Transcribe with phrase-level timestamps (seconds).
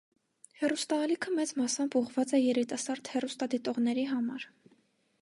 [0.61, 4.53] Հեռուստաալիքը մեծ մասամբ ուղղված է երիտասարդ հեռուստադիտողների համար։